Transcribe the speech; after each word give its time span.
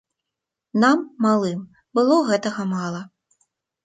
Нам, 0.83 1.03
малым, 1.25 1.59
было 1.99 2.15
гэтага 2.31 2.65
мала. 2.73 3.01